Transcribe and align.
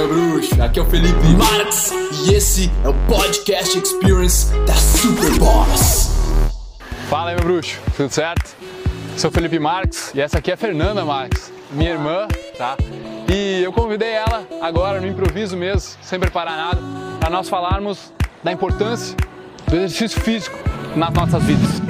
meu 0.00 0.08
bruxo. 0.08 0.62
Aqui 0.62 0.78
é 0.78 0.82
o 0.82 0.86
Felipe 0.86 1.26
Marx 1.36 1.92
e 2.24 2.32
esse 2.32 2.70
é 2.84 2.88
o 2.88 2.94
Podcast 3.06 3.78
Experience 3.78 4.50
da 4.66 4.74
Super 4.74 5.30
Boss. 5.38 6.10
Fala 7.10 7.30
aí, 7.30 7.36
meu 7.36 7.44
bruxo, 7.44 7.78
tudo 7.96 8.10
certo? 8.10 8.56
Sou 9.16 9.30
Felipe 9.30 9.58
Marx 9.58 10.12
e 10.14 10.20
essa 10.20 10.38
aqui 10.38 10.50
é 10.50 10.54
a 10.54 10.56
Fernanda 10.56 11.04
Marx, 11.04 11.52
minha 11.70 11.90
irmã, 11.90 12.26
tá? 12.56 12.76
E 13.28 13.62
eu 13.62 13.72
convidei 13.72 14.12
ela 14.12 14.46
agora 14.62 15.00
no 15.00 15.06
improviso 15.06 15.56
mesmo, 15.56 15.98
sem 16.00 16.18
preparar 16.18 16.56
nada, 16.56 16.80
para 17.18 17.28
nós 17.28 17.48
falarmos 17.48 18.12
da 18.42 18.52
importância 18.52 19.14
do 19.68 19.76
exercício 19.76 20.20
físico 20.20 20.58
nas 20.96 21.12
nossas 21.12 21.42
vidas. 21.42 21.89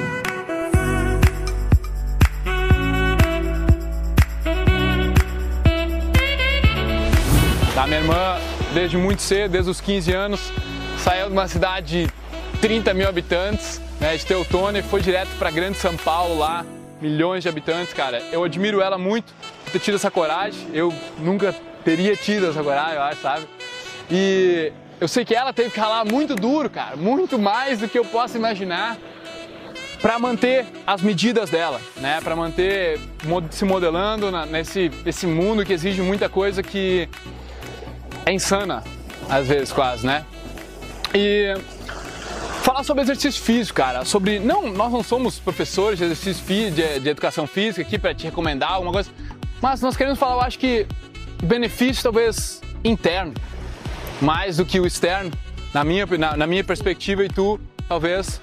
Tá, 7.81 7.87
minha 7.87 7.99
irmã, 7.99 8.37
desde 8.75 8.95
muito 8.95 9.23
cedo, 9.23 9.53
desde 9.53 9.71
os 9.71 9.81
15 9.81 10.13
anos, 10.13 10.53
saiu 10.99 11.25
de 11.25 11.33
uma 11.33 11.47
cidade 11.47 12.03
de 12.03 12.59
30 12.59 12.93
mil 12.93 13.09
habitantes, 13.09 13.81
né, 13.99 14.15
de 14.15 14.23
Teutônia, 14.23 14.81
e 14.81 14.83
foi 14.83 15.01
direto 15.01 15.29
para 15.39 15.49
Grande 15.49 15.79
São 15.79 15.97
Paulo 15.97 16.37
lá, 16.37 16.63
milhões 17.01 17.41
de 17.41 17.49
habitantes, 17.49 17.91
cara. 17.91 18.21
Eu 18.31 18.43
admiro 18.43 18.81
ela 18.81 18.99
muito 18.99 19.33
por 19.65 19.71
ter 19.71 19.79
tido 19.79 19.95
essa 19.95 20.11
coragem. 20.11 20.59
Eu 20.75 20.93
nunca 21.17 21.55
teria 21.83 22.15
tido 22.15 22.51
essa 22.51 22.61
coragem, 22.61 22.97
eu 22.97 23.01
acho, 23.01 23.19
sabe? 23.19 23.47
E 24.11 24.71
eu 24.99 25.07
sei 25.07 25.25
que 25.25 25.33
ela 25.33 25.51
teve 25.51 25.71
que 25.71 25.79
ralar 25.79 26.05
muito 26.05 26.35
duro, 26.35 26.69
cara, 26.69 26.95
muito 26.95 27.39
mais 27.39 27.79
do 27.79 27.87
que 27.87 27.97
eu 27.97 28.05
posso 28.05 28.37
imaginar 28.37 28.95
para 29.99 30.19
manter 30.19 30.67
as 30.85 31.01
medidas 31.01 31.49
dela, 31.49 31.81
né? 31.97 32.19
Para 32.21 32.35
manter 32.35 32.99
se 33.49 33.65
modelando 33.65 34.29
nesse 34.45 34.91
esse 35.03 35.25
mundo 35.25 35.65
que 35.65 35.73
exige 35.73 36.03
muita 36.03 36.29
coisa 36.29 36.61
que 36.61 37.09
é 38.25 38.33
insana, 38.33 38.83
às 39.29 39.47
vezes 39.47 39.71
quase, 39.71 40.05
né? 40.05 40.25
E 41.13 41.53
falar 42.61 42.83
sobre 42.83 43.03
exercício 43.03 43.41
físico, 43.41 43.77
cara, 43.77 44.05
sobre 44.05 44.39
não, 44.39 44.71
nós 44.71 44.91
não 44.91 45.03
somos 45.03 45.39
professores 45.39 45.97
de 45.97 46.05
exercício 46.05 46.43
físico, 46.43 46.75
de, 46.75 46.99
de 46.99 47.09
educação 47.09 47.47
física 47.47 47.81
aqui 47.81 47.97
para 47.97 48.13
te 48.13 48.25
recomendar 48.25 48.71
alguma 48.71 48.91
coisa, 48.91 49.09
mas 49.61 49.81
nós 49.81 49.97
queremos 49.97 50.19
falar, 50.19 50.35
eu 50.35 50.41
acho 50.41 50.59
que 50.59 50.87
benefício 51.43 52.03
talvez 52.03 52.61
interno, 52.83 53.33
mais 54.21 54.57
do 54.57 54.65
que 54.65 54.79
o 54.79 54.85
externo, 54.85 55.31
na 55.73 55.83
minha, 55.83 56.05
na, 56.05 56.37
na 56.37 56.47
minha 56.47 56.63
perspectiva 56.63 57.25
e 57.25 57.29
tu 57.29 57.59
talvez 57.87 58.39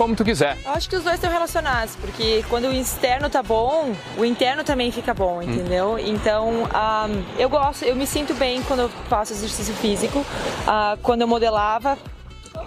como 0.00 0.16
tu 0.16 0.24
quiser. 0.24 0.56
Eu 0.64 0.70
acho 0.70 0.88
que 0.88 0.96
os 0.96 1.04
dois 1.04 1.16
estão 1.16 1.30
relacionados, 1.30 1.94
porque 1.96 2.42
quando 2.48 2.68
o 2.68 2.72
externo 2.72 3.28
tá 3.28 3.42
bom, 3.42 3.94
o 4.16 4.24
interno 4.24 4.64
também 4.64 4.90
fica 4.90 5.12
bom, 5.12 5.40
hum. 5.40 5.42
entendeu? 5.42 5.92
Hum. 5.92 5.98
Então, 5.98 6.48
um, 6.48 7.24
eu 7.38 7.50
gosto, 7.50 7.84
eu 7.84 7.94
me 7.94 8.06
sinto 8.06 8.32
bem 8.32 8.62
quando 8.62 8.80
eu 8.80 8.88
faço 9.10 9.34
exercício 9.34 9.74
físico. 9.74 10.20
Uh, 10.20 10.96
quando 11.02 11.20
eu 11.20 11.28
modelava, 11.28 11.98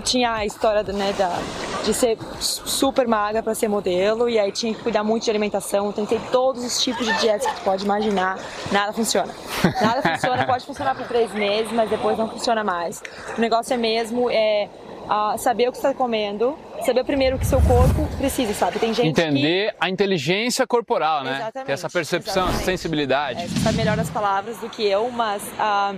tinha 0.04 0.32
a 0.32 0.46
história 0.46 0.84
né, 0.94 1.12
da, 1.18 1.36
de 1.84 1.92
ser 1.96 2.20
super 2.40 3.08
magra 3.08 3.42
para 3.42 3.56
ser 3.56 3.68
modelo 3.68 4.30
e 4.30 4.38
aí 4.38 4.52
tinha 4.52 4.72
que 4.72 4.84
cuidar 4.84 5.04
muito 5.04 5.24
de 5.24 5.32
alimentação. 5.32 5.88
Eu 5.88 5.94
tentei 5.94 6.22
todos 6.32 6.64
os 6.64 6.84
tipos 6.84 7.04
de 7.04 7.14
dietas 7.20 7.48
que 7.48 7.56
tu 7.56 7.64
pode 7.64 7.84
imaginar, 7.84 8.38
nada 8.72 8.94
funciona. 8.94 9.34
Nada 9.82 10.04
funciona, 10.04 10.46
pode 10.46 10.66
funcionar 10.68 10.94
por 10.94 11.08
três 11.08 11.34
meses, 11.34 11.72
mas 11.72 11.90
depois 11.90 12.16
não 12.16 12.30
funciona 12.30 12.64
mais. 12.64 13.02
O 13.36 13.42
negócio 13.42 13.74
é 13.74 13.78
mesmo 13.78 14.30
é 14.30 14.70
uh, 15.04 15.38
saber 15.38 15.70
o 15.70 15.72
que 15.72 15.78
está 15.78 15.94
comendo, 15.94 16.58
saber 16.86 17.04
primeiro 17.04 17.36
o 17.36 17.40
que 17.40 17.46
seu 17.46 17.62
corpo 17.62 18.08
precisa, 18.18 18.54
sabe? 18.54 18.80
Tem 18.80 18.94
gente 18.94 19.08
Entender 19.08 19.72
que... 19.72 19.78
a 19.80 19.90
inteligência 19.90 20.66
corporal, 20.68 21.24
né? 21.24 21.36
Exatamente. 21.36 21.68
Ter 21.68 21.72
essa 21.74 21.90
percepção, 21.90 22.44
exatamente. 22.44 22.56
essa 22.56 22.66
sensibilidade. 22.66 23.44
É, 23.44 23.48
você 23.48 23.60
sabe 23.60 23.78
melhor 23.78 24.00
as 24.00 24.10
palavras 24.10 24.58
do 24.58 24.70
que 24.70 24.84
eu, 24.86 25.10
mas 25.10 25.44
uh, 25.44 25.98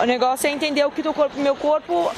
o 0.00 0.04
negócio 0.04 0.46
é 0.46 0.50
entender 0.50 0.84
o 0.84 0.90
que 0.90 1.02
teu 1.02 1.14
corpo, 1.14 1.38
meu 1.38 1.56
corpo 1.56 2.10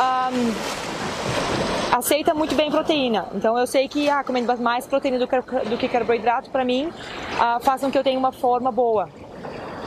um, 0.00 1.96
aceita 1.96 2.34
muito 2.34 2.54
bem 2.54 2.70
proteína. 2.70 3.26
Então 3.34 3.58
eu 3.58 3.66
sei 3.66 3.88
que 3.88 4.08
ah, 4.08 4.22
comendo 4.24 4.56
mais 4.60 4.86
proteína 4.86 5.18
do, 5.18 5.26
do 5.26 5.76
que 5.76 5.88
carboidrato 5.88 6.50
para 6.50 6.64
mim 6.64 6.86
uh, 6.86 7.60
faz 7.62 7.80
com 7.80 7.90
que 7.90 7.98
eu 7.98 8.04
tenha 8.04 8.18
uma 8.18 8.32
forma 8.32 8.70
boa 8.70 9.08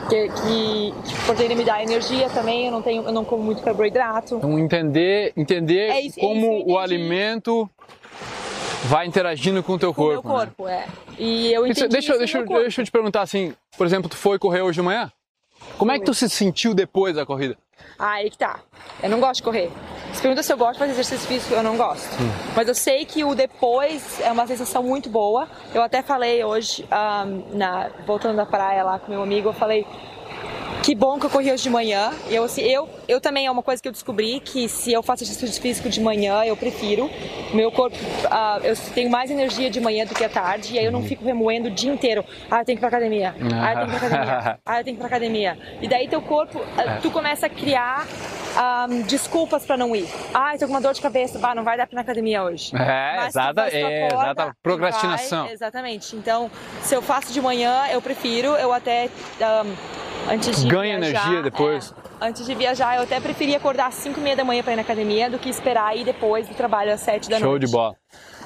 que, 0.08 0.28
que 0.28 0.94
proteína 1.26 1.54
me 1.54 1.64
dá 1.64 1.82
energia 1.82 2.28
também, 2.30 2.66
eu 2.66 2.72
não 2.72 2.82
tenho, 2.82 3.02
eu 3.02 3.12
não 3.12 3.24
como 3.24 3.42
muito 3.42 3.62
carboidrato. 3.62 4.36
Então 4.36 4.58
entender, 4.58 5.32
entender 5.36 5.90
é 5.90 6.00
isso, 6.00 6.20
como 6.20 6.46
é 6.46 6.58
isso 6.58 6.68
o 6.68 6.78
alimento 6.78 7.70
vai 8.84 9.06
interagindo 9.06 9.62
com 9.62 9.74
o 9.74 9.78
teu 9.78 9.94
corpo. 9.94 10.22
Com 10.22 10.28
o 10.28 10.32
meu 10.32 10.40
corpo, 10.40 10.64
né? 10.66 10.84
é. 10.86 11.22
E 11.22 11.52
eu 11.52 11.66
entendi 11.66 11.88
deixa, 11.88 12.12
isso 12.12 12.18
deixa, 12.18 12.42
deixa 12.42 12.80
eu 12.82 12.84
te 12.84 12.90
perguntar 12.90 13.22
assim, 13.22 13.54
por 13.76 13.86
exemplo, 13.86 14.08
tu 14.08 14.16
foi 14.16 14.38
correr 14.38 14.62
hoje 14.62 14.76
de 14.80 14.82
manhã? 14.82 15.10
Como 15.78 15.90
é 15.90 15.98
que 15.98 16.04
tu 16.04 16.14
se 16.14 16.28
sentiu 16.28 16.74
depois 16.74 17.16
da 17.16 17.24
corrida? 17.24 17.56
Ah, 17.98 18.12
aí 18.14 18.30
que 18.30 18.38
tá. 18.38 18.60
Eu 19.02 19.08
não 19.08 19.20
gosto 19.20 19.36
de 19.36 19.42
correr. 19.42 19.70
Pergunta 20.24 20.42
se 20.42 20.50
eu 20.50 20.56
gosto 20.56 20.72
de 20.72 20.78
fazer 20.78 20.92
exercício 20.92 21.28
físico, 21.28 21.52
eu 21.52 21.62
não 21.62 21.76
gosto. 21.76 22.10
Hum. 22.14 22.32
Mas 22.56 22.66
eu 22.66 22.74
sei 22.74 23.04
que 23.04 23.22
o 23.22 23.34
depois 23.34 24.18
é 24.22 24.32
uma 24.32 24.46
sensação 24.46 24.82
muito 24.82 25.10
boa. 25.10 25.46
Eu 25.74 25.82
até 25.82 26.00
falei 26.00 26.42
hoje, 26.42 26.82
um, 26.90 27.58
na, 27.58 27.90
voltando 28.06 28.36
da 28.36 28.46
praia 28.46 28.82
lá 28.82 28.98
com 28.98 29.12
meu 29.12 29.22
amigo, 29.22 29.50
eu 29.50 29.52
falei 29.52 29.86
que 30.84 30.94
bom 30.94 31.18
que 31.18 31.24
eu 31.24 31.30
corri 31.30 31.50
hoje 31.50 31.62
de 31.62 31.70
manhã. 31.70 32.12
Eu, 32.28 32.44
assim, 32.44 32.60
eu, 32.60 32.86
eu 33.08 33.18
também 33.18 33.46
é 33.46 33.50
uma 33.50 33.62
coisa 33.62 33.80
que 33.80 33.88
eu 33.88 33.92
descobri 33.92 34.38
que 34.38 34.68
se 34.68 34.92
eu 34.92 35.02
faço 35.02 35.24
exercício 35.24 35.62
físico 35.62 35.88
de 35.88 35.98
manhã, 35.98 36.44
eu 36.44 36.54
prefiro. 36.54 37.10
Meu 37.54 37.72
corpo, 37.72 37.96
uh, 37.96 38.62
eu 38.62 38.76
tenho 38.94 39.08
mais 39.08 39.30
energia 39.30 39.70
de 39.70 39.80
manhã 39.80 40.04
do 40.04 40.14
que 40.14 40.22
à 40.22 40.28
tarde, 40.28 40.74
e 40.74 40.78
aí 40.78 40.84
eu 40.84 40.92
não 40.92 41.00
uhum. 41.00 41.08
fico 41.08 41.24
remoendo 41.24 41.68
o 41.68 41.70
dia 41.70 41.90
inteiro. 41.90 42.22
Ah, 42.50 42.60
eu 42.60 42.64
tenho 42.66 42.78
que 42.78 42.84
ir 42.84 42.86
pra 42.86 42.88
academia. 42.88 43.34
Ah, 43.54 43.72
eu 43.72 43.76
tenho 43.78 43.88
que 43.88 43.96
ir 43.96 43.98
pra 43.98 44.08
academia. 44.08 44.60
Ah, 44.66 44.80
eu 44.80 44.84
tenho 44.84 44.96
que 44.96 45.00
ir 45.00 45.06
pra 45.06 45.16
academia. 45.16 45.58
E 45.80 45.88
daí 45.88 46.06
teu 46.06 46.20
corpo, 46.20 46.58
uh, 46.58 47.00
tu 47.00 47.10
começa 47.10 47.46
a 47.46 47.48
criar 47.48 48.06
um, 48.90 49.02
desculpas 49.02 49.64
para 49.64 49.78
não 49.78 49.96
ir. 49.96 50.06
Ah, 50.34 50.52
tô 50.58 50.66
com 50.66 50.72
uma 50.72 50.80
dor 50.82 50.92
de 50.92 51.00
cabeça, 51.00 51.38
bah, 51.38 51.54
não 51.54 51.64
vai 51.64 51.78
dar 51.78 51.86
pra 51.86 51.94
ir 51.94 51.96
na 51.96 52.02
academia 52.02 52.42
hoje. 52.42 52.72
É, 52.76 53.26
exata, 53.26 53.68
é, 53.68 54.08
exata 54.08 54.56
procrastinação. 54.62 55.44
Vai, 55.44 55.54
exatamente. 55.54 56.14
Então, 56.14 56.50
se 56.82 56.94
eu 56.94 57.00
faço 57.00 57.32
de 57.32 57.40
manhã, 57.40 57.86
eu 57.90 58.02
prefiro, 58.02 58.48
eu 58.56 58.72
até 58.72 59.08
um, 59.40 60.03
antes 60.30 60.62
de 60.62 60.68
ganha 60.68 60.98
viajar, 60.98 61.26
energia 61.26 61.42
depois. 61.42 61.92
É, 62.20 62.26
antes 62.26 62.46
de 62.46 62.54
viajar, 62.54 62.96
eu 62.96 63.02
até 63.02 63.20
preferia 63.20 63.56
acordar 63.56 63.88
às 63.88 63.94
5 63.94 64.18
e 64.18 64.22
meia 64.22 64.36
da 64.36 64.44
manhã 64.44 64.62
para 64.62 64.72
ir 64.72 64.76
na 64.76 64.82
academia 64.82 65.30
do 65.30 65.38
que 65.38 65.48
esperar 65.48 65.96
ir 65.96 66.04
depois 66.04 66.48
do 66.48 66.54
trabalho 66.54 66.92
às 66.92 67.00
7 67.00 67.28
da 67.28 67.38
Show 67.38 67.48
noite. 67.48 67.62
Show 67.62 67.68
de 67.68 67.72
bola. 67.72 67.96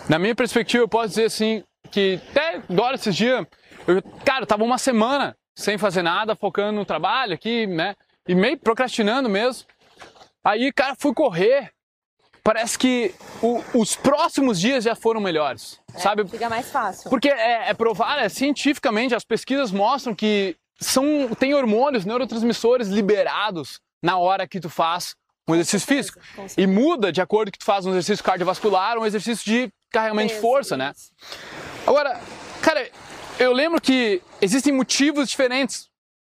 Na 0.08 0.18
minha 0.18 0.34
perspectiva, 0.34 0.84
eu 0.84 0.88
posso 0.88 1.08
dizer 1.08 1.24
assim 1.24 1.62
que 1.90 2.20
até 2.30 2.62
agora 2.68 2.94
esses 2.94 3.14
dias, 3.14 3.46
eu, 3.86 4.02
cara, 4.24 4.42
eu 4.42 4.46
tava 4.46 4.64
uma 4.64 4.78
semana 4.78 5.36
sem 5.54 5.76
fazer 5.76 6.02
nada, 6.02 6.36
focando 6.36 6.78
no 6.78 6.84
trabalho 6.84 7.34
aqui, 7.34 7.66
né? 7.66 7.94
E 8.26 8.34
meio 8.34 8.58
procrastinando 8.58 9.28
mesmo. 9.28 9.66
Aí, 10.44 10.72
cara, 10.72 10.94
fui 10.96 11.12
correr. 11.12 11.70
Parece 12.44 12.78
que 12.78 13.14
o, 13.42 13.62
os 13.74 13.94
próximos 13.94 14.58
dias 14.58 14.84
já 14.84 14.94
foram 14.94 15.20
melhores, 15.20 15.78
é, 15.94 15.98
sabe? 15.98 16.26
Fica 16.26 16.48
mais 16.48 16.70
fácil. 16.70 17.10
Porque 17.10 17.28
é, 17.28 17.68
é 17.68 17.74
provado, 17.74 18.20
é, 18.20 18.28
cientificamente, 18.28 19.14
as 19.14 19.24
pesquisas 19.24 19.70
mostram 19.70 20.14
que 20.14 20.56
são, 20.78 21.28
tem 21.38 21.54
hormônios, 21.54 22.04
neurotransmissores 22.04 22.88
liberados 22.88 23.80
na 24.02 24.16
hora 24.16 24.46
que 24.46 24.60
tu 24.60 24.70
faz 24.70 25.14
um 25.48 25.54
exercício 25.54 25.86
físico. 25.86 26.20
E 26.56 26.66
muda 26.66 27.10
de 27.10 27.20
acordo 27.20 27.50
que 27.50 27.58
tu 27.58 27.64
faz 27.64 27.86
um 27.86 27.90
exercício 27.90 28.24
cardiovascular 28.24 28.96
ou 28.96 29.02
um 29.02 29.06
exercício 29.06 29.44
de 29.44 29.72
carregamento 29.90 30.34
de 30.34 30.40
força, 30.40 30.76
né? 30.76 30.92
Agora, 31.86 32.20
cara, 32.60 32.88
eu 33.38 33.52
lembro 33.52 33.80
que 33.80 34.22
existem 34.40 34.72
motivos 34.72 35.28
diferentes 35.28 35.88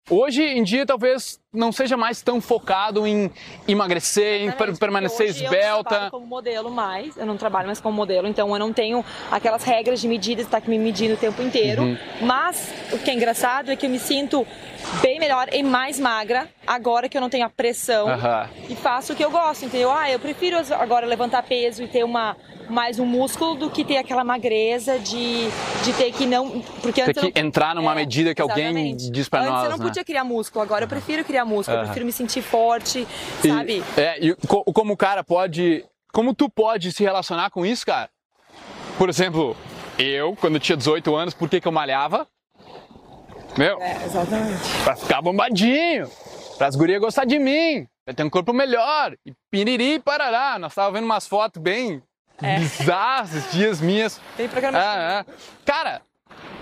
Hoje 0.08 0.40
em 0.40 0.62
dia, 0.62 0.86
talvez 0.86 1.40
não 1.52 1.72
seja 1.72 1.96
mais 1.96 2.22
tão 2.22 2.40
focado 2.40 3.04
em 3.06 3.28
emagrecer, 3.66 4.42
Exatamente, 4.42 4.76
em 4.76 4.78
permanecer 4.78 5.30
hoje 5.30 5.44
esbelta. 5.44 5.66
Eu 5.66 5.72
não 5.72 5.84
trabalho 5.84 6.10
como 6.12 6.26
modelo 6.26 6.70
mais, 6.70 7.16
eu 7.16 7.26
não 7.26 7.36
trabalho 7.36 7.66
mais 7.66 7.80
como 7.80 7.96
modelo, 7.96 8.28
então 8.28 8.52
eu 8.52 8.58
não 8.58 8.72
tenho 8.72 9.04
aquelas 9.32 9.64
regras 9.64 10.00
de 10.00 10.06
medidas, 10.06 10.44
estar 10.44 10.60
tá 10.60 10.68
me 10.68 10.78
medindo 10.78 11.14
o 11.14 11.16
tempo 11.16 11.42
inteiro. 11.42 11.82
Uhum. 11.82 11.98
Mas 12.20 12.72
o 12.92 12.98
que 12.98 13.10
é 13.10 13.14
engraçado 13.14 13.72
é 13.72 13.74
que 13.74 13.86
eu 13.86 13.90
me 13.90 13.98
sinto 13.98 14.46
bem 15.02 15.18
melhor 15.18 15.48
e 15.52 15.60
mais 15.64 15.98
magra 15.98 16.48
agora 16.64 17.08
que 17.08 17.16
eu 17.16 17.20
não 17.20 17.28
tenho 17.28 17.44
a 17.44 17.50
pressão 17.50 18.06
uhum. 18.06 18.48
e 18.68 18.76
faço 18.76 19.12
o 19.12 19.16
que 19.16 19.24
eu 19.24 19.30
gosto, 19.30 19.64
entendeu? 19.64 19.90
Ah, 19.90 20.08
eu 20.08 20.20
prefiro 20.20 20.56
agora 20.78 21.04
levantar 21.04 21.42
peso 21.42 21.82
e 21.82 21.88
ter 21.88 22.04
uma 22.04 22.36
mais 22.68 22.98
um 22.98 23.06
músculo 23.06 23.54
do 23.54 23.70
que 23.70 23.84
ter 23.84 23.96
aquela 23.96 24.24
magreza 24.24 24.98
de, 24.98 25.48
de 25.84 25.92
ter 25.96 26.12
que 26.12 26.26
não. 26.26 26.60
Porque 26.82 27.02
ter 27.02 27.14
que 27.14 27.22
não, 27.22 27.32
entrar 27.34 27.74
numa 27.74 27.92
é, 27.92 27.94
medida 27.94 28.34
que 28.34 28.42
exatamente. 28.42 28.66
alguém 28.68 28.96
diz 28.96 29.28
pra 29.28 29.40
antes 29.40 29.50
nós. 29.50 29.58
Antes 29.60 29.72
eu 29.72 29.78
não 29.78 29.84
né? 29.84 29.90
podia 29.90 30.04
criar 30.04 30.24
músculo, 30.24 30.62
agora 30.62 30.84
eu 30.84 30.88
prefiro 30.88 31.24
criar 31.24 31.44
músculo, 31.44 31.78
eu 31.78 31.84
prefiro 31.84 32.06
me 32.06 32.12
sentir 32.12 32.42
forte, 32.42 33.06
sabe? 33.46 33.82
E, 33.96 34.00
é, 34.00 34.26
e 34.26 34.36
como 34.46 34.92
o 34.92 34.96
cara 34.96 35.22
pode. 35.22 35.84
Como 36.12 36.34
tu 36.34 36.48
pode 36.48 36.92
se 36.92 37.02
relacionar 37.02 37.50
com 37.50 37.66
isso, 37.66 37.84
cara? 37.84 38.08
Por 38.96 39.08
exemplo, 39.08 39.54
eu, 39.98 40.34
quando 40.40 40.54
eu 40.54 40.60
tinha 40.60 40.76
18 40.76 41.14
anos, 41.14 41.34
por 41.34 41.48
que, 41.48 41.60
que 41.60 41.68
eu 41.68 41.72
malhava? 41.72 42.26
Meu, 43.56 43.80
é, 43.80 44.04
exatamente. 44.04 44.84
pra 44.84 44.96
ficar 44.96 45.22
bombadinho, 45.22 46.10
para 46.56 46.66
as 46.66 46.76
gurias 46.76 47.00
gostar 47.00 47.24
de 47.24 47.38
mim, 47.38 47.86
pra 48.04 48.14
ter 48.14 48.22
um 48.22 48.30
corpo 48.30 48.52
melhor, 48.52 49.14
e 49.26 49.32
piriri 49.50 49.94
e 49.94 49.98
parará. 49.98 50.58
Nós 50.58 50.74
tava 50.74 50.92
vendo 50.92 51.04
umas 51.04 51.26
fotos 51.26 51.60
bem 51.62 52.02
é. 52.42 52.58
bizarras 52.58 53.34
esses 53.34 53.52
dias 53.52 53.80
minhas. 53.80 54.20
Tem 54.36 54.48
programa. 54.48 54.78
É, 54.78 55.20
é. 55.20 55.24
Cara, 55.64 56.02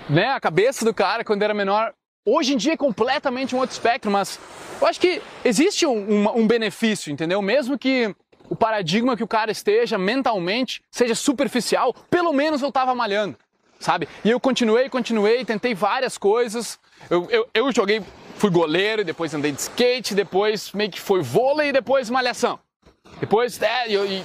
né, 0.09 0.29
a 0.29 0.39
cabeça 0.39 0.85
do 0.85 0.93
cara 0.93 1.23
quando 1.23 1.41
era 1.43 1.53
menor 1.53 1.93
hoje 2.25 2.53
em 2.53 2.57
dia 2.57 2.73
é 2.73 2.77
completamente 2.77 3.55
um 3.55 3.59
outro 3.59 3.73
espectro, 3.73 4.09
mas 4.09 4.39
eu 4.81 4.87
acho 4.87 4.99
que 4.99 5.21
existe 5.43 5.85
um, 5.85 5.95
um, 5.95 6.39
um 6.39 6.47
benefício, 6.47 7.11
entendeu? 7.11 7.41
Mesmo 7.41 7.77
que 7.77 8.13
o 8.49 8.55
paradigma 8.55 9.15
que 9.15 9.23
o 9.23 9.27
cara 9.27 9.51
esteja 9.51 9.97
mentalmente 9.97 10.81
seja 10.89 11.13
superficial, 11.15 11.93
pelo 12.09 12.33
menos 12.33 12.61
eu 12.61 12.71
tava 12.71 12.95
malhando, 12.95 13.37
sabe? 13.79 14.07
E 14.23 14.31
eu 14.31 14.39
continuei, 14.39 14.89
continuei, 14.89 15.45
tentei 15.45 15.75
várias 15.75 16.17
coisas. 16.17 16.79
Eu, 17.09 17.27
eu, 17.29 17.47
eu 17.53 17.71
joguei, 17.71 18.01
fui 18.37 18.49
goleiro, 18.49 19.03
depois 19.03 19.33
andei 19.33 19.51
de 19.51 19.61
skate, 19.61 20.15
depois 20.15 20.71
meio 20.71 20.89
que 20.89 20.99
foi 20.99 21.21
vôlei 21.21 21.69
e 21.69 21.73
depois 21.73 22.09
malhação. 22.09 22.59
Depois, 23.19 23.61
é, 23.61 23.87
eu, 23.87 24.05
eu 24.05 24.23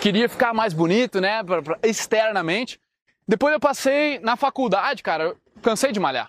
queria 0.00 0.28
ficar 0.28 0.54
mais 0.54 0.72
bonito, 0.72 1.20
né, 1.20 1.42
pra, 1.42 1.62
pra, 1.62 1.78
externamente. 1.82 2.80
Depois 3.26 3.52
eu 3.52 3.60
passei 3.60 4.18
na 4.20 4.36
faculdade, 4.36 5.02
cara, 5.02 5.36
cansei 5.62 5.92
de 5.92 6.00
malhar. 6.00 6.28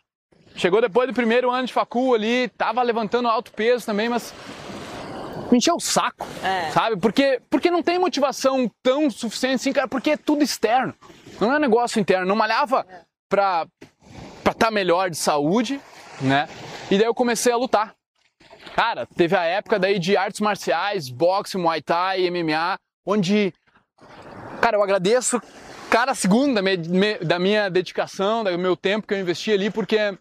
Chegou 0.55 0.81
depois 0.81 1.07
do 1.07 1.13
primeiro 1.13 1.49
ano 1.49 1.67
de 1.67 1.73
facul 1.73 2.13
ali, 2.13 2.49
tava 2.49 2.81
levantando 2.81 3.29
alto 3.29 3.51
peso 3.53 3.85
também, 3.85 4.09
mas 4.09 4.33
me 5.51 5.57
encheu 5.57 5.75
o 5.75 5.79
saco, 5.79 6.27
é. 6.43 6.69
sabe? 6.71 6.97
Porque, 6.97 7.41
porque 7.49 7.71
não 7.71 7.81
tem 7.81 7.97
motivação 7.97 8.69
tão 8.83 9.09
suficiente 9.09 9.55
assim, 9.55 9.73
cara, 9.73 9.87
porque 9.87 10.11
é 10.11 10.17
tudo 10.17 10.43
externo. 10.43 10.93
Não 11.39 11.53
é 11.53 11.59
negócio 11.59 11.99
interno. 11.99 12.25
Não 12.25 12.35
malhava 12.35 12.85
é. 12.89 13.01
pra 13.29 13.67
estar 14.39 14.53
tá 14.53 14.71
melhor 14.71 15.09
de 15.09 15.17
saúde, 15.17 15.79
né? 16.21 16.49
E 16.91 16.97
daí 16.97 17.05
eu 17.05 17.13
comecei 17.13 17.51
a 17.51 17.57
lutar. 17.57 17.95
Cara, 18.75 19.05
teve 19.05 19.35
a 19.35 19.43
época 19.43 19.79
daí 19.79 19.97
de 19.97 20.17
artes 20.17 20.41
marciais, 20.41 21.09
boxe, 21.09 21.57
muay 21.57 21.81
thai, 21.81 22.29
MMA, 22.29 22.77
onde, 23.05 23.53
cara, 24.59 24.77
eu 24.77 24.83
agradeço 24.83 25.41
cada 25.89 26.13
segundo 26.13 26.55
da 26.55 26.61
minha, 26.61 27.19
da 27.19 27.39
minha 27.39 27.69
dedicação, 27.69 28.43
do 28.43 28.57
meu 28.57 28.75
tempo 28.75 29.07
que 29.07 29.13
eu 29.13 29.19
investi 29.19 29.51
ali, 29.51 29.69
porque, 29.69 30.17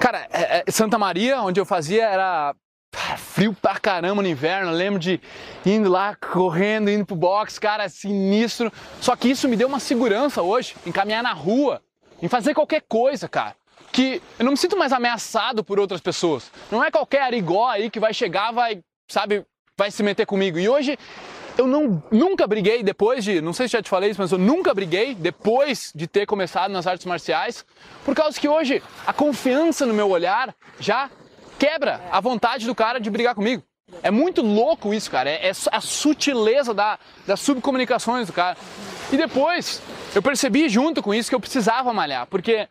cara, 0.00 0.26
é, 0.32 0.64
é, 0.66 0.70
Santa 0.70 0.98
Maria, 0.98 1.40
onde 1.42 1.60
eu 1.60 1.66
fazia, 1.66 2.06
era 2.06 2.54
frio 3.16 3.54
pra 3.54 3.78
caramba 3.78 4.22
no 4.22 4.28
inverno. 4.28 4.70
Eu 4.70 4.76
lembro 4.76 4.98
de 4.98 5.20
indo 5.64 5.90
lá, 5.90 6.16
correndo, 6.16 6.90
indo 6.90 7.04
pro 7.04 7.16
box, 7.16 7.58
cara, 7.58 7.88
sinistro. 7.88 8.72
Só 9.00 9.16
que 9.16 9.28
isso 9.28 9.48
me 9.48 9.56
deu 9.56 9.68
uma 9.68 9.80
segurança 9.80 10.42
hoje 10.42 10.74
em 10.86 10.92
caminhar 10.92 11.22
na 11.22 11.32
rua, 11.32 11.82
em 12.20 12.28
fazer 12.28 12.54
qualquer 12.54 12.82
coisa, 12.88 13.28
cara. 13.28 13.54
Que 13.90 14.22
eu 14.38 14.44
não 14.44 14.52
me 14.52 14.58
sinto 14.58 14.76
mais 14.76 14.92
ameaçado 14.92 15.62
por 15.62 15.78
outras 15.78 16.00
pessoas. 16.00 16.50
Não 16.70 16.82
é 16.82 16.90
qualquer 16.90 17.22
arigó 17.22 17.68
aí 17.68 17.90
que 17.90 18.00
vai 18.00 18.14
chegar, 18.14 18.52
vai, 18.52 18.80
sabe, 19.10 19.44
vai 19.76 19.90
se 19.90 20.02
meter 20.02 20.24
comigo. 20.24 20.58
E 20.58 20.68
hoje 20.68 20.98
eu 21.56 21.66
não, 21.66 22.02
nunca 22.10 22.46
briguei 22.46 22.82
depois 22.82 23.24
de, 23.24 23.40
não 23.40 23.52
sei 23.52 23.68
se 23.68 23.72
já 23.72 23.82
te 23.82 23.90
falei 23.90 24.10
isso, 24.10 24.20
mas 24.20 24.32
eu 24.32 24.38
nunca 24.38 24.72
briguei 24.72 25.14
depois 25.14 25.92
de 25.94 26.06
ter 26.06 26.26
começado 26.26 26.70
nas 26.70 26.86
artes 26.86 27.06
marciais, 27.06 27.64
por 28.04 28.14
causa 28.14 28.38
que 28.40 28.48
hoje 28.48 28.82
a 29.06 29.12
confiança 29.12 29.84
no 29.86 29.94
meu 29.94 30.10
olhar 30.10 30.54
já 30.80 31.10
quebra 31.58 32.00
a 32.10 32.20
vontade 32.20 32.66
do 32.66 32.74
cara 32.74 32.98
de 32.98 33.10
brigar 33.10 33.34
comigo. 33.34 33.62
É 34.02 34.10
muito 34.10 34.42
louco 34.42 34.94
isso, 34.94 35.10
cara. 35.10 35.28
É, 35.28 35.48
é 35.48 35.52
a 35.70 35.80
sutileza 35.80 36.72
da, 36.72 36.98
das 37.26 37.40
subcomunicações 37.40 38.26
do 38.26 38.32
cara. 38.32 38.56
E 39.12 39.16
depois, 39.16 39.82
eu 40.14 40.22
percebi 40.22 40.68
junto 40.68 41.02
com 41.02 41.12
isso 41.12 41.28
que 41.28 41.34
eu 41.34 41.40
precisava 41.40 41.92
malhar, 41.92 42.26
porque, 42.26 42.66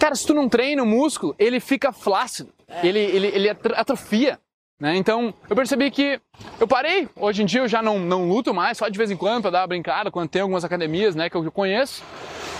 cara, 0.00 0.14
se 0.14 0.26
tu 0.26 0.34
não 0.34 0.48
treina 0.48 0.82
o 0.82 0.86
músculo, 0.86 1.34
ele 1.38 1.60
fica 1.60 1.92
flácido, 1.92 2.52
ele, 2.82 2.98
ele, 2.98 3.26
ele 3.28 3.48
atrofia. 3.48 4.38
Né? 4.80 4.96
Então 4.96 5.34
eu 5.50 5.56
percebi 5.56 5.90
que 5.90 6.20
eu 6.60 6.68
parei, 6.68 7.08
hoje 7.16 7.42
em 7.42 7.46
dia 7.46 7.60
eu 7.60 7.68
já 7.68 7.82
não, 7.82 7.98
não 7.98 8.28
luto 8.28 8.54
mais, 8.54 8.78
só 8.78 8.88
de 8.88 8.96
vez 8.96 9.10
em 9.10 9.16
quando 9.16 9.42
para 9.42 9.50
dar 9.50 9.60
uma 9.62 9.66
brincada, 9.66 10.10
quando 10.10 10.28
tem 10.28 10.42
algumas 10.42 10.64
academias 10.64 11.16
né, 11.16 11.28
que 11.28 11.36
eu 11.36 11.50
conheço. 11.50 12.02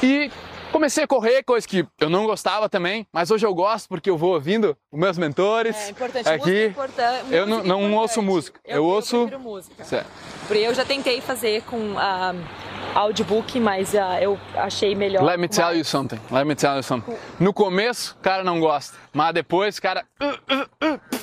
E 0.03 0.31
Comecei 0.71 1.05
a 1.05 1.07
correr, 1.07 1.43
coisa 1.43 1.67
que 1.67 1.87
eu 1.99 2.11
não 2.11 2.27
gostava 2.27 2.69
também, 2.69 3.07
mas 3.11 3.31
hoje 3.31 3.47
eu 3.47 3.55
gosto 3.55 3.89
porque 3.89 4.11
eu 4.11 4.19
vou 4.19 4.35
ouvindo 4.35 4.77
os 4.93 4.99
meus 4.99 5.17
mentores. 5.17 5.75
É 5.75 5.91
importante, 5.91 6.29
aqui. 6.29 6.57
É 6.57 6.67
importante, 6.67 7.35
eu 7.35 7.47
não, 7.47 7.63
não 7.63 7.95
ouço 7.95 8.21
música, 8.21 8.61
eu, 8.65 8.77
eu 8.77 8.85
ouço. 8.85 9.29
Eu 9.31 9.41
música. 9.41 9.83
Certo. 9.83 10.07
Porque 10.47 10.63
eu 10.63 10.75
já 10.75 10.85
tentei 10.85 11.21
fazer 11.21 11.63
com 11.63 11.99
a 11.99 12.35
uh, 12.35 12.99
audiobook, 12.99 13.59
mas 13.59 13.95
uh, 13.95 14.21
eu 14.21 14.39
achei 14.57 14.95
melhor. 14.95 15.25
Let 15.25 15.39
me 15.39 15.49
tell 15.49 15.75
you 15.75 15.85
something. 15.85 16.21
Let 16.31 16.47
me 16.47 16.55
tell 16.55 16.77
you 16.77 16.83
something. 16.83 17.17
No 17.41 17.53
começo, 17.55 18.17
cara 18.21 18.45
não 18.45 18.61
gosta, 18.61 18.97
mas 19.13 19.33
depois, 19.33 19.81
cara. 19.81 20.05
Uh, 20.21 20.55
uh, 20.55 20.95
uh 20.95 21.18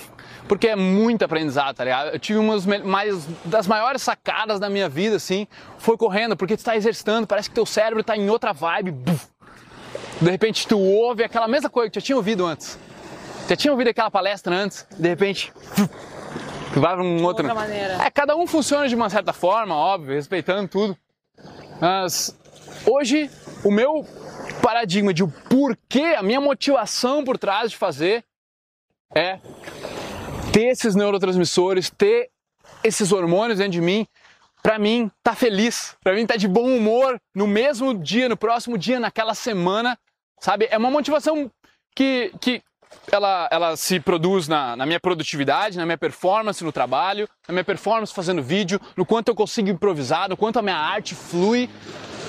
porque 0.47 0.67
é 0.67 0.75
muito 0.75 1.23
aprendizado, 1.23 1.75
tá 1.75 1.83
ligado? 1.83 2.09
Eu 2.09 2.19
tive 2.19 2.39
mais, 2.83 3.27
das 3.45 3.67
maiores 3.67 4.01
sacadas 4.01 4.59
da 4.59 4.69
minha 4.69 4.87
vida, 4.87 5.15
assim, 5.15 5.47
foi 5.77 5.97
correndo, 5.97 6.37
porque 6.37 6.55
tu 6.55 6.63
tá 6.63 6.75
exercitando, 6.75 7.25
parece 7.25 7.49
que 7.49 7.55
teu 7.55 7.65
cérebro 7.65 8.03
tá 8.03 8.15
em 8.15 8.29
outra 8.29 8.53
vibe, 8.53 8.91
buf, 8.91 9.27
de 10.21 10.29
repente 10.29 10.67
tu 10.67 10.79
ouve 10.79 11.23
aquela 11.23 11.47
mesma 11.47 11.69
coisa 11.69 11.89
que 11.89 11.93
tu 11.93 12.01
já 12.01 12.05
tinha 12.05 12.15
ouvido 12.15 12.45
antes. 12.45 12.79
Já 13.47 13.55
tinha 13.55 13.71
ouvido 13.71 13.89
aquela 13.89 14.09
palestra 14.09 14.55
antes, 14.55 14.87
de 14.97 15.07
repente 15.07 15.53
tu 16.73 16.79
vai 16.79 16.93
para 16.93 17.03
um 17.03 17.23
outro. 17.23 17.45
Outra 17.45 17.53
maneira. 17.53 18.03
É, 18.03 18.09
cada 18.09 18.35
um 18.35 18.47
funciona 18.47 18.87
de 18.87 18.95
uma 18.95 19.09
certa 19.09 19.33
forma, 19.33 19.75
óbvio, 19.75 20.15
respeitando 20.15 20.67
tudo. 20.67 20.97
Mas 21.79 22.35
hoje 22.85 23.29
o 23.63 23.71
meu 23.71 24.05
paradigma 24.61 25.13
de 25.13 25.23
o 25.23 25.27
porquê, 25.27 26.15
a 26.17 26.23
minha 26.23 26.41
motivação 26.41 27.23
por 27.23 27.37
trás 27.37 27.69
de 27.69 27.77
fazer 27.77 28.23
é 29.13 29.39
ter 30.55 30.67
esses 30.67 30.95
neurotransmissores, 30.95 31.89
ter 31.89 32.29
esses 32.81 33.11
hormônios 33.11 33.57
dentro 33.57 33.73
de 33.73 33.81
mim, 33.81 34.07
para 34.63 34.79
mim 34.79 35.11
tá 35.21 35.35
feliz, 35.35 35.97
para 36.01 36.15
mim 36.15 36.25
tá 36.25 36.37
de 36.37 36.47
bom 36.47 36.77
humor 36.77 37.19
no 37.35 37.45
mesmo 37.45 37.93
dia, 37.93 38.29
no 38.29 38.37
próximo 38.37 38.77
dia, 38.77 38.97
naquela 38.97 39.33
semana, 39.33 39.99
sabe? 40.39 40.69
É 40.71 40.77
uma 40.77 40.89
motivação 40.89 41.51
que, 41.93 42.31
que 42.39 42.63
ela, 43.11 43.49
ela 43.51 43.75
se 43.75 43.99
produz 43.99 44.47
na, 44.47 44.77
na 44.77 44.85
minha 44.85 44.99
produtividade, 44.99 45.77
na 45.77 45.85
minha 45.85 45.97
performance 45.97 46.63
no 46.63 46.71
trabalho, 46.71 47.27
na 47.45 47.51
minha 47.51 47.65
performance 47.65 48.13
fazendo 48.13 48.41
vídeo, 48.41 48.79
no 48.95 49.05
quanto 49.05 49.27
eu 49.27 49.35
consigo 49.35 49.67
improvisar, 49.67 50.29
no 50.29 50.37
quanto 50.37 50.57
a 50.57 50.61
minha 50.61 50.77
arte 50.77 51.15
flui, 51.15 51.69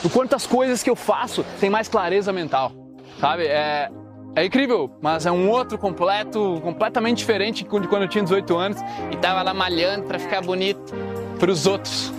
no 0.03 0.11
quanto 0.11 0.35
as 0.35 0.49
coisas 0.49 0.83
que 0.83 0.91
eu 0.91 0.97
faço 0.97 1.47
têm 1.61 1.71
mais 1.71 1.87
clareza 1.87 2.33
mental, 2.33 2.73
sabe? 3.21 3.47
É, 3.47 3.89
é 4.37 4.45
incrível, 4.45 4.91
mas 5.01 5.25
é 5.25 5.33
um 5.33 5.49
outro 5.49 5.79
completo, 5.79 6.61
completamente 6.63 7.17
diferente 7.17 7.65
de 7.65 7.89
quando 7.89 8.03
eu 8.03 8.09
tinha 8.09 8.23
18 8.23 8.55
anos 8.55 8.79
e 9.11 9.17
tava 9.17 9.43
lá 9.43 9.55
malhando 9.55 10.05
para 10.05 10.19
ficar 10.19 10.43
bonito 10.43 10.95
para 11.39 11.51
os 11.51 11.67
outros, 11.67 12.13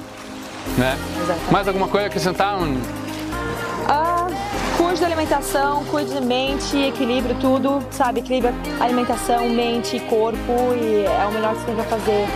né? 0.79 0.97
Exatamente. 1.21 1.53
Mais 1.53 1.67
alguma 1.67 1.87
coisa 1.87 2.07
a 2.07 2.07
acrescentar? 2.07 2.57
Ah, 3.87 4.27
cuide 4.75 4.99
da 4.99 5.05
alimentação, 5.05 5.85
cuide 5.85 6.11
de 6.11 6.21
mente, 6.21 6.75
equilíbrio 6.75 7.35
tudo, 7.39 7.85
sabe? 7.91 8.21
Equilibra 8.21 8.51
alimentação, 8.79 9.47
mente 9.47 9.97
e 9.97 9.99
corpo 9.99 10.73
e 10.75 11.05
é 11.05 11.25
o 11.29 11.31
melhor 11.31 11.53
que 11.53 11.59
você 11.59 11.65
tem 11.68 11.75
pra 11.75 11.83
fazer. 11.83 12.27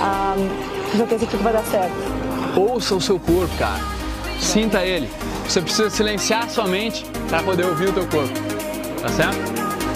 Ah, 0.00 0.34
com 0.90 0.98
certeza 0.98 1.24
que 1.24 1.30
tudo 1.30 1.44
vai 1.44 1.52
dar 1.52 1.64
certo. 1.66 1.94
Ouça 2.56 2.96
o 2.96 3.00
seu 3.00 3.20
corpo, 3.20 3.56
cara. 3.56 3.78
Sinta 4.40 4.84
ele. 4.84 5.08
Você 5.46 5.60
precisa 5.60 5.88
silenciar 5.88 6.50
sua 6.50 6.66
mente 6.66 7.06
para 7.28 7.40
poder 7.44 7.64
ouvir 7.66 7.90
o 7.90 7.92
teu 7.92 8.06
corpo. 8.08 8.59
Tá 9.00 9.08
certo? 9.08 9.38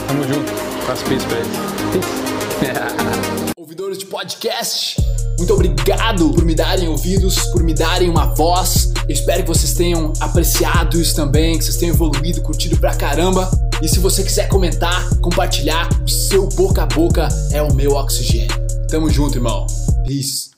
Tamo 0.08 0.24
junto. 0.24 0.50
Faço 0.86 1.04
peace 1.04 1.26
pra 1.26 1.38
ele. 1.38 1.48
Peace. 1.92 3.52
Ouvidores 3.58 3.98
de 3.98 4.06
podcast. 4.06 4.96
Muito 5.36 5.52
obrigado 5.52 6.30
por 6.30 6.44
me 6.44 6.54
darem 6.54 6.88
ouvidos, 6.88 7.38
por 7.48 7.62
me 7.62 7.74
darem 7.74 8.08
uma 8.08 8.34
voz. 8.34 8.92
Eu 9.06 9.12
espero 9.12 9.42
que 9.42 9.48
vocês 9.48 9.74
tenham 9.74 10.12
apreciado 10.20 10.98
isso 10.98 11.14
também, 11.14 11.58
que 11.58 11.64
vocês 11.64 11.76
tenham 11.76 11.94
evoluído, 11.94 12.40
curtido 12.40 12.78
pra 12.78 12.94
caramba. 12.94 13.50
E 13.82 13.88
se 13.88 13.98
você 13.98 14.22
quiser 14.22 14.48
comentar, 14.48 15.10
compartilhar, 15.20 15.88
o 16.02 16.08
seu 16.08 16.48
boca 16.50 16.84
a 16.84 16.86
boca 16.86 17.28
é 17.50 17.60
o 17.60 17.74
meu 17.74 17.92
oxigênio. 17.92 18.56
Tamo 18.88 19.10
junto, 19.10 19.36
irmão. 19.36 19.66
Peace. 20.06 20.53